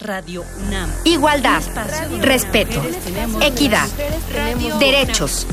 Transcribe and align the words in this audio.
Radio 0.00 0.44
UNAM. 0.68 0.88
Igualdad, 1.04 1.60
respeto, 2.20 2.80
equidad, 3.40 3.88
derechos, 4.78 5.44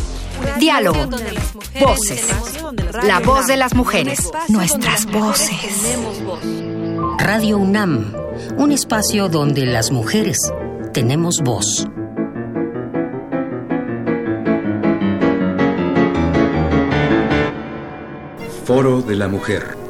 diálogo, 0.59 1.09
voces. 1.81 2.27
La 3.03 3.21
voz 3.21 3.47
de 3.47 3.57
las 3.57 3.73
mujeres, 3.73 4.29
nuestras 4.49 5.07
voces. 5.07 5.97
Radio 7.17 7.57
UNAM, 7.57 8.13
un 8.57 8.71
espacio 8.71 9.29
donde 9.29 9.65
las 9.65 9.89
mujeres 9.91 10.37
tenemos 10.93 11.41
voz. 11.41 11.87
Foro 18.63 19.01
de 19.01 19.15
la 19.15 19.27
Mujer. 19.27 19.84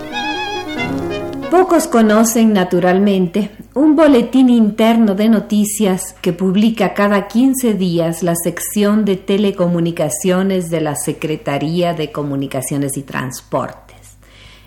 Pocos 1.52 1.88
conocen 1.88 2.54
naturalmente 2.54 3.52
un 3.76 3.96
boletín 3.96 4.50
interno 4.50 5.16
de 5.16 5.30
noticias 5.30 6.16
que 6.22 6.34
publica 6.34 6.94
cada 6.94 7.28
15 7.28 7.76
días 7.76 8.24
la 8.24 8.34
sección 8.36 9.06
de 9.06 9.16
telecomunicaciones 9.16 10.70
de 10.70 10.82
la 10.82 10.96
Secretaría 10.96 11.94
de 11.94 12.12
Comunicaciones 12.12 12.98
y 12.98 13.04
Transportes. 13.04 14.18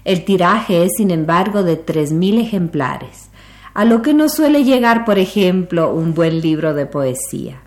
El 0.05 0.25
tiraje 0.25 0.85
es, 0.85 0.93
sin 0.97 1.11
embargo, 1.11 1.63
de 1.63 1.85
3.000 1.85 2.41
ejemplares, 2.41 3.29
a 3.75 3.85
lo 3.85 4.01
que 4.01 4.15
no 4.15 4.29
suele 4.29 4.65
llegar, 4.65 5.05
por 5.05 5.19
ejemplo, 5.19 5.93
un 5.93 6.15
buen 6.15 6.41
libro 6.41 6.75
de 6.75 6.87
poesía. 6.87 7.61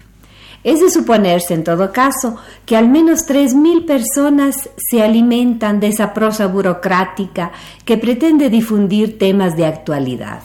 Es 0.63 0.79
de 0.79 0.91
suponerse, 0.91 1.55
en 1.55 1.63
todo 1.63 1.91
caso, 1.91 2.37
que 2.67 2.77
al 2.77 2.87
menos 2.87 3.27
3.000 3.27 3.85
personas 3.85 4.69
se 4.77 5.01
alimentan 5.01 5.79
de 5.79 5.87
esa 5.87 6.13
prosa 6.13 6.45
burocrática 6.45 7.51
que 7.83 7.97
pretende 7.97 8.51
difundir 8.51 9.17
temas 9.17 9.57
de 9.57 9.65
actualidad. 9.65 10.43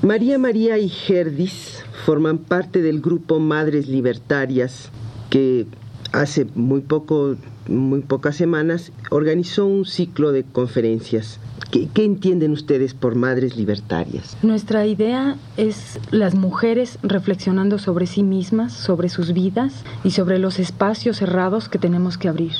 María 0.02 0.38
María 0.38 0.78
y 0.78 0.90
Gerdis 0.90 1.84
forman 2.06 2.38
parte 2.38 2.81
del 2.81 3.02
grupo 3.02 3.40
Madres 3.40 3.88
Libertarias 3.88 4.90
que 5.30 5.66
hace 6.12 6.45
muy 6.56 6.81
poco 6.81 7.36
muy 7.67 8.02
pocas 8.02 8.36
semanas 8.36 8.92
organizó 9.09 9.66
un 9.66 9.86
ciclo 9.86 10.31
de 10.31 10.44
conferencias. 10.44 11.40
¿Qué, 11.72 11.90
¿Qué, 11.94 12.06
entienden 12.06 12.52
ustedes 12.52 12.94
por 12.94 13.16
madres 13.16 13.58
libertarias? 13.58 14.38
Nuestra 14.42 14.86
idea 14.86 15.36
es 15.58 16.00
las 16.12 16.34
mujeres 16.34 16.98
reflexionando 17.03 17.78
sobre 17.78 18.08
sí 18.08 18.23
mismas, 18.23 18.72
sobre 18.72 19.09
sus 19.09 19.34
vidas 19.34 19.73
y 20.06 20.12
sobre 20.12 20.40
los 20.40 20.59
espacios 20.59 21.18
cerrados 21.18 21.68
que 21.68 21.78
tenemos 21.78 22.18
que 22.18 22.30
abrir. 22.30 22.53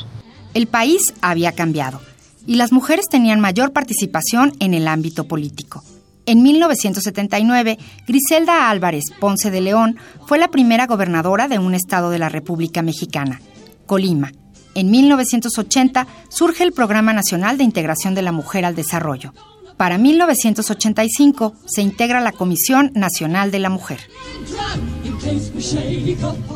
El 0.54 0.68
país 0.68 1.14
había 1.22 1.54
cambiado 1.54 2.02
y 2.46 2.56
las 2.56 2.74
mujeres 2.74 3.06
tenían 3.10 3.40
mayor 3.40 3.72
participación 3.72 4.54
en 4.60 4.74
el 4.74 4.90
ámbito 4.90 5.26
político. 5.26 5.84
En 6.28 6.44
1979, 6.44 7.80
Griselda 8.06 8.70
Álvarez 8.70 9.06
Ponce 9.18 9.50
de 9.50 9.62
León 9.62 9.96
fue 10.26 10.38
la 10.38 10.50
primera 10.50 10.86
gobernadora 10.86 11.48
de 11.48 11.58
un 11.58 11.74
estado 11.74 12.10
de 12.10 12.20
la 12.20 12.28
República 12.28 12.82
Mexicana, 12.82 13.40
Colima. 13.86 14.34
En 14.76 14.92
1980 14.92 16.06
surge 16.28 16.66
el 16.66 16.74
Programa 16.74 17.14
Nacional 17.14 17.58
de 17.58 17.64
Integración 17.64 18.14
de 18.14 18.24
la 18.24 18.34
Mujer 18.34 18.66
al 18.66 18.76
Desarrollo. 18.76 19.34
Para 19.78 19.98
1985 19.98 21.54
se 21.66 21.82
integra 21.82 22.20
la 22.20 22.34
Comisión 22.34 22.92
Nacional 22.94 23.50
de 23.50 23.60
la 23.60 23.70
Mujer. 23.70 24.02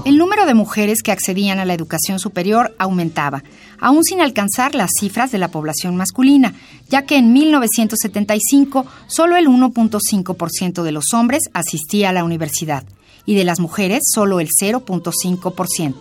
El 0.05 0.17
número 0.17 0.45
de 0.45 0.53
mujeres 0.53 1.01
que 1.03 1.11
accedían 1.11 1.59
a 1.59 1.65
la 1.65 1.73
educación 1.73 2.19
superior 2.19 2.75
aumentaba, 2.77 3.43
aún 3.79 4.03
sin 4.03 4.21
alcanzar 4.21 4.75
las 4.75 4.91
cifras 4.99 5.31
de 5.31 5.37
la 5.37 5.49
población 5.49 5.95
masculina, 5.95 6.53
ya 6.89 7.05
que 7.05 7.17
en 7.17 7.33
1975 7.33 8.85
solo 9.07 9.35
el 9.35 9.47
1.5% 9.47 10.83
de 10.83 10.91
los 10.91 11.13
hombres 11.13 11.43
asistía 11.53 12.09
a 12.09 12.13
la 12.13 12.23
universidad 12.23 12.83
y 13.25 13.35
de 13.35 13.43
las 13.43 13.59
mujeres 13.59 14.03
solo 14.13 14.39
el 14.39 14.49
0.5%. 14.49 15.95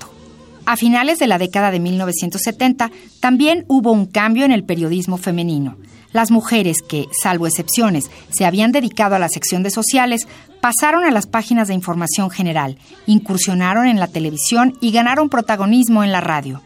A 0.66 0.76
finales 0.76 1.18
de 1.18 1.26
la 1.26 1.38
década 1.38 1.70
de 1.70 1.80
1970 1.80 2.90
también 3.20 3.64
hubo 3.66 3.92
un 3.92 4.06
cambio 4.06 4.44
en 4.44 4.52
el 4.52 4.64
periodismo 4.64 5.16
femenino. 5.16 5.76
Las 6.12 6.30
mujeres 6.30 6.78
que, 6.82 7.06
salvo 7.22 7.46
excepciones, 7.46 8.10
se 8.30 8.44
habían 8.44 8.72
dedicado 8.72 9.14
a 9.14 9.18
la 9.20 9.28
sección 9.28 9.62
de 9.62 9.70
sociales, 9.70 10.26
pasaron 10.60 11.04
a 11.04 11.10
las 11.10 11.26
páginas 11.26 11.68
de 11.68 11.74
información 11.74 12.30
general, 12.30 12.78
incursionaron 13.06 13.86
en 13.86 14.00
la 14.00 14.08
televisión 14.08 14.76
y 14.80 14.90
ganaron 14.90 15.28
protagonismo 15.28 16.02
en 16.02 16.12
la 16.12 16.20
radio. 16.20 16.62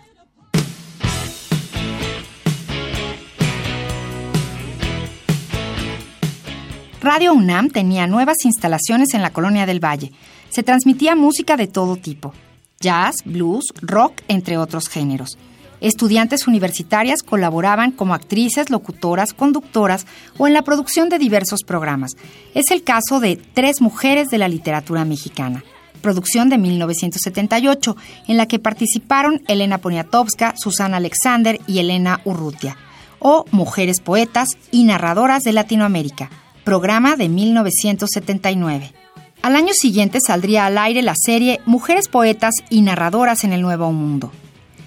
Radio 7.05 7.35
UNAM 7.35 7.69
tenía 7.69 8.07
nuevas 8.07 8.47
instalaciones 8.47 9.13
en 9.13 9.21
la 9.21 9.29
Colonia 9.29 9.67
del 9.67 9.79
Valle. 9.79 10.11
Se 10.49 10.63
transmitía 10.63 11.15
música 11.15 11.59
de 11.59 11.67
todo 11.67 11.97
tipo, 11.97 12.33
jazz, 12.81 13.17
blues, 13.27 13.67
rock, 13.83 14.23
entre 14.27 14.57
otros 14.57 14.89
géneros. 14.89 15.37
Estudiantes 15.85 16.47
universitarias 16.47 17.23
colaboraban 17.23 17.93
como 17.93 18.15
actrices, 18.15 18.71
locutoras, 18.71 19.35
conductoras 19.35 20.07
o 20.39 20.47
en 20.47 20.55
la 20.55 20.63
producción 20.63 21.11
de 21.11 21.19
diversos 21.19 21.61
programas. 21.63 22.13
Es 22.55 22.71
el 22.71 22.83
caso 22.83 23.21
de 23.21 23.37
Tres 23.37 23.83
Mujeres 23.83 24.29
de 24.29 24.39
la 24.39 24.49
Literatura 24.49 25.05
Mexicana, 25.05 25.63
producción 26.01 26.49
de 26.49 26.57
1978, 26.57 27.97
en 28.29 28.39
la 28.39 28.47
que 28.47 28.59
participaron 28.59 29.43
Elena 29.47 29.77
Poniatowska, 29.77 30.55
Susana 30.57 30.97
Alexander 30.97 31.61
y 31.67 31.81
Elena 31.81 32.23
Urrutia, 32.25 32.79
o 33.19 33.45
Mujeres 33.51 34.01
Poetas 34.01 34.49
y 34.71 34.85
Narradoras 34.85 35.43
de 35.43 35.53
Latinoamérica, 35.53 36.31
programa 36.65 37.17
de 37.17 37.29
1979. 37.29 38.95
Al 39.43 39.55
año 39.55 39.75
siguiente 39.75 40.21
saldría 40.27 40.65
al 40.65 40.79
aire 40.79 41.03
la 41.03 41.15
serie 41.15 41.61
Mujeres 41.67 42.09
Poetas 42.09 42.55
y 42.71 42.81
Narradoras 42.81 43.45
en 43.45 43.53
el 43.53 43.61
Nuevo 43.61 43.93
Mundo 43.93 44.33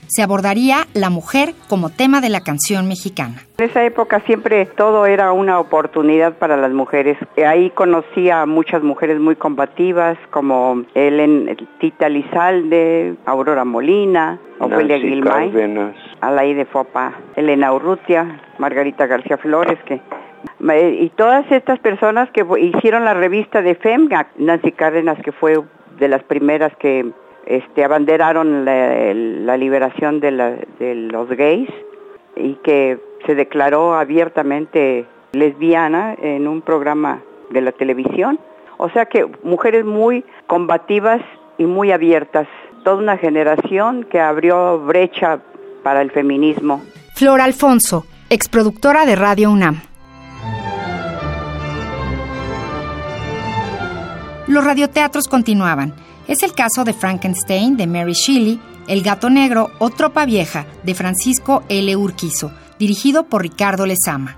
se 0.07 0.23
abordaría 0.23 0.87
la 0.93 1.09
mujer 1.09 1.53
como 1.69 1.89
tema 1.89 2.21
de 2.21 2.29
la 2.29 2.41
canción 2.41 2.87
mexicana. 2.87 3.35
En 3.57 3.69
esa 3.69 3.83
época 3.83 4.21
siempre 4.25 4.65
todo 4.65 5.05
era 5.05 5.31
una 5.31 5.59
oportunidad 5.59 6.33
para 6.33 6.57
las 6.57 6.71
mujeres. 6.71 7.17
Ahí 7.45 7.69
conocí 7.71 8.29
a 8.29 8.45
muchas 8.45 8.83
mujeres 8.83 9.19
muy 9.19 9.35
combativas 9.35 10.17
como 10.31 10.83
Ellen, 10.93 11.57
Tita 11.79 12.09
Lizalde, 12.09 13.15
Aurora 13.25 13.65
Molina, 13.65 14.39
Ofelia 14.59 14.99
Gilmay, 14.99 15.51
Alaí 16.21 16.53
de 16.53 16.65
Fopa, 16.65 17.13
Elena 17.35 17.73
Urrutia, 17.73 18.41
Margarita 18.57 19.05
García 19.05 19.37
Flores, 19.37 19.77
que 19.85 20.01
y 20.59 21.09
todas 21.09 21.49
estas 21.51 21.79
personas 21.79 22.29
que 22.31 22.45
hicieron 22.59 23.05
la 23.05 23.13
revista 23.13 23.61
de 23.61 23.75
FEMGA, 23.75 24.27
Nancy 24.37 24.71
Cárdenas 24.71 25.17
que 25.23 25.31
fue 25.31 25.61
de 25.99 26.07
las 26.07 26.23
primeras 26.23 26.75
que 26.77 27.11
este, 27.47 27.85
abanderaron 27.85 28.65
la, 28.65 29.57
liberación 29.57 30.19
de, 30.19 30.31
los 31.11 31.29
gays 31.29 31.69
y 32.35 32.55
que 32.55 32.99
se 33.25 33.35
declaró 33.35 33.95
abiertamente 33.95 35.05
lesbiana 35.31 36.13
en 36.21 36.47
un 36.47 36.61
programa 36.61 37.21
de 37.49 37.61
la 37.61 37.71
televisión. 37.71 38.37
O 38.75 38.89
sea 38.89 39.05
que 39.05 39.25
mujeres 39.43 39.85
muy 39.85 40.25
combativas 40.45 41.21
y 41.57 41.63
muy 41.63 41.91
abiertas, 41.91 42.47
toda 42.83 42.97
una 42.97 43.17
generación 43.17 44.03
que 44.03 44.19
abrió 44.19 44.79
brecha 44.79 45.39
para 45.83 46.01
el 46.01 46.11
feminismo. 46.11 46.81
Flor 47.15 47.39
Alfonso, 47.39 48.05
exproductora 48.29 49.05
de 49.05 49.15
Radio 49.15 49.51
UNAM. 49.51 49.81
Los 54.47 54.63
radioteatros 54.63 55.27
continuaban 55.27 55.93
es 56.27 56.43
el 56.43 56.53
caso 56.53 56.83
de 56.83 56.93
Frankenstein 56.93 57.77
de 57.77 57.87
Mary 57.87 58.13
Shelley, 58.13 58.59
El 58.87 59.01
gato 59.01 59.29
negro 59.29 59.71
o 59.79 59.89
Tropa 59.89 60.25
vieja 60.25 60.65
de 60.83 60.93
Francisco 60.93 61.63
L. 61.69 61.95
Urquizo, 61.95 62.51
dirigido 62.79 63.23
por 63.23 63.41
Ricardo 63.41 63.85
Lezama. 63.85 64.37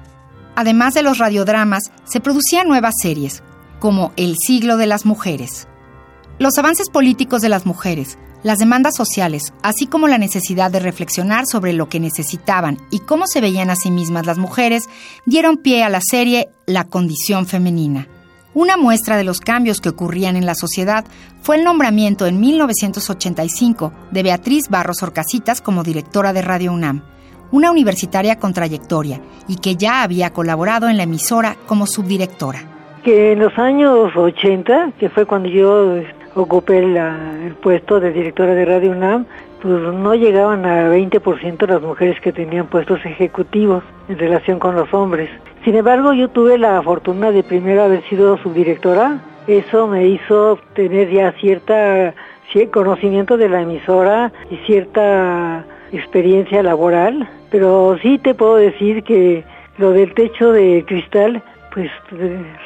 Además 0.55 0.93
de 0.93 1.03
los 1.03 1.17
radiodramas, 1.17 1.91
se 2.05 2.19
producían 2.19 2.67
nuevas 2.67 2.95
series, 3.01 3.43
como 3.79 4.11
el 4.17 4.35
siglo 4.37 4.77
de 4.77 4.87
las 4.87 5.05
mujeres. 5.05 5.67
Los 6.37 6.57
avances 6.57 6.89
políticos 6.89 7.41
de 7.41 7.49
las 7.49 7.65
mujeres, 7.65 8.17
las 8.43 8.59
demandas 8.59 8.95
sociales, 8.95 9.53
así 9.61 9.87
como 9.87 10.07
la 10.07 10.17
necesidad 10.17 10.71
de 10.71 10.79
reflexionar 10.79 11.45
sobre 11.45 11.73
lo 11.73 11.89
que 11.89 11.99
necesitaban 11.99 12.77
y 12.89 12.99
cómo 12.99 13.27
se 13.27 13.41
veían 13.41 13.69
a 13.69 13.75
sí 13.75 13.91
mismas 13.91 14.25
las 14.25 14.37
mujeres, 14.37 14.83
dieron 15.25 15.57
pie 15.57 15.83
a 15.83 15.89
la 15.89 16.01
serie 16.01 16.49
La 16.65 16.85
condición 16.85 17.45
femenina. 17.45 18.07
Una 18.55 18.77
muestra 18.77 19.15
de 19.15 19.23
los 19.23 19.41
cambios 19.41 19.79
que 19.79 19.89
ocurrían 19.89 20.35
en 20.35 20.47
la 20.47 20.55
sociedad 20.55 21.05
fue 21.41 21.57
el 21.57 21.63
nombramiento 21.63 22.25
en 22.25 22.39
1985 22.39 23.93
de 24.09 24.23
Beatriz 24.23 24.69
Barros 24.69 25.03
Orcasitas 25.03 25.61
como 25.61 25.83
directora 25.83 26.33
de 26.33 26.41
Radio 26.41 26.73
UNAM, 26.73 27.03
una 27.51 27.69
universitaria 27.69 28.39
con 28.39 28.53
trayectoria 28.53 29.21
y 29.47 29.57
que 29.57 29.75
ya 29.75 30.01
había 30.01 30.31
colaborado 30.31 30.89
en 30.89 30.97
la 30.97 31.03
emisora 31.03 31.57
como 31.67 31.85
subdirectora. 31.85 32.59
Que 33.03 33.33
en 33.33 33.39
los 33.39 33.55
años 33.59 34.15
80, 34.15 34.93
que 34.99 35.09
fue 35.09 35.27
cuando 35.27 35.47
yo 35.47 36.01
ocupé 36.33 36.79
el 36.79 37.55
puesto 37.61 37.99
de 37.99 38.11
directora 38.11 38.55
de 38.55 38.65
Radio 38.65 38.91
UNAM, 38.91 39.25
pues 39.61 39.93
no 39.93 40.15
llegaban 40.15 40.65
a 40.65 40.89
20% 40.89 41.67
las 41.67 41.81
mujeres 41.81 42.19
que 42.21 42.31
tenían 42.31 42.67
puestos 42.67 42.99
ejecutivos 43.05 43.83
en 44.07 44.17
relación 44.17 44.57
con 44.57 44.75
los 44.75 44.91
hombres. 44.93 45.29
Sin 45.63 45.75
embargo, 45.75 46.13
yo 46.13 46.29
tuve 46.29 46.57
la 46.57 46.81
fortuna 46.81 47.31
de 47.31 47.43
primero 47.43 47.83
haber 47.83 48.03
sido 48.09 48.37
subdirectora. 48.37 49.19
Eso 49.47 49.87
me 49.87 50.07
hizo 50.07 50.59
tener 50.73 51.09
ya 51.11 51.31
cierta 51.33 52.13
conocimiento 52.71 53.37
de 53.37 53.49
la 53.49 53.61
emisora 53.61 54.31
y 54.49 54.57
cierta 54.65 55.65
experiencia 55.91 56.63
laboral, 56.63 57.29
pero 57.51 57.97
sí 58.01 58.17
te 58.17 58.33
puedo 58.33 58.55
decir 58.55 59.03
que 59.03 59.43
lo 59.77 59.91
del 59.91 60.13
techo 60.13 60.51
de 60.51 60.83
cristal, 60.87 61.41
pues 61.73 61.91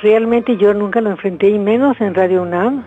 realmente 0.01 0.57
yo 0.57 0.73
nunca 0.73 1.01
lo 1.01 1.11
enfrenté 1.11 1.49
y 1.49 1.59
menos 1.59 1.99
en 2.01 2.15
Radio 2.15 2.43
UNAM. 2.43 2.83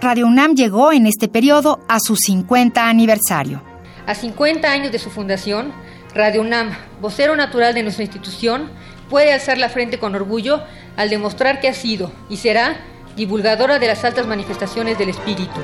Radio 0.00 0.26
UNAM 0.26 0.54
llegó 0.54 0.92
en 0.92 1.06
este 1.06 1.28
periodo 1.28 1.80
a 1.86 2.00
su 2.00 2.16
50 2.16 2.88
aniversario. 2.88 3.62
A 4.06 4.14
50 4.14 4.70
años 4.70 4.92
de 4.92 4.98
su 4.98 5.10
fundación, 5.10 5.72
Radio 6.14 6.40
UNAM, 6.40 6.70
vocero 7.02 7.36
natural 7.36 7.74
de 7.74 7.82
nuestra 7.82 8.04
institución, 8.04 8.70
puede 9.10 9.30
alzar 9.34 9.58
la 9.58 9.68
frente 9.68 9.98
con 9.98 10.14
orgullo 10.14 10.62
al 10.96 11.10
demostrar 11.10 11.60
que 11.60 11.68
ha 11.68 11.74
sido 11.74 12.10
y 12.30 12.38
será 12.38 12.78
divulgadora 13.14 13.78
de 13.78 13.88
las 13.88 14.02
altas 14.02 14.26
manifestaciones 14.26 14.96
del 14.96 15.10
espíritu. 15.10 15.60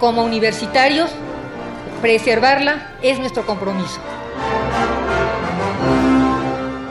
Como 0.00 0.24
universitarios, 0.24 1.10
preservarla 2.00 2.96
es 3.02 3.18
nuestro 3.18 3.44
compromiso. 3.44 4.00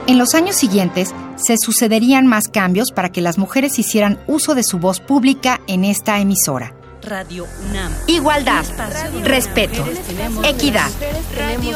En 0.06 0.16
los 0.16 0.34
años 0.36 0.54
siguientes 0.54 1.12
se 1.44 1.56
sucederían 1.58 2.26
más 2.26 2.48
cambios 2.48 2.92
para 2.92 3.10
que 3.10 3.20
las 3.20 3.38
mujeres 3.38 3.78
hicieran 3.78 4.20
uso 4.26 4.54
de 4.54 4.62
su 4.62 4.78
voz 4.78 5.00
pública 5.00 5.60
en 5.66 5.84
esta 5.84 6.18
emisora. 6.18 6.74
Radio 7.02 7.46
UNAM. 7.68 7.92
Igualdad, 8.06 8.64
respeto, 9.24 9.84
equidad, 10.44 10.88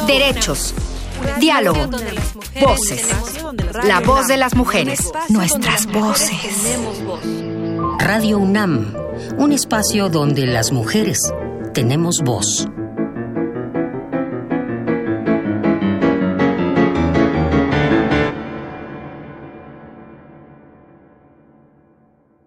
derechos, 0.07 0.73
diálogo, 1.39 1.89
voces. 2.61 3.05
La 3.83 3.99
voz 3.99 4.27
de 4.27 4.37
las 4.37 4.55
mujeres, 4.55 5.11
nuestras 5.29 5.85
voces. 5.87 6.77
Radio 7.99 8.37
UNAM, 8.37 8.93
un 9.37 9.51
espacio 9.51 10.07
donde 10.09 10.45
las 10.45 10.71
mujeres 10.71 11.19
tenemos 11.73 12.21
voz. 12.23 12.67